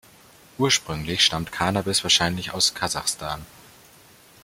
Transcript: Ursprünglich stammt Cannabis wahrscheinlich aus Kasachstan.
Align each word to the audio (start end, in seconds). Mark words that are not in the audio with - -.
Ursprünglich 0.57 1.23
stammt 1.23 1.51
Cannabis 1.51 2.01
wahrscheinlich 2.01 2.55
aus 2.55 2.73
Kasachstan. 2.73 3.45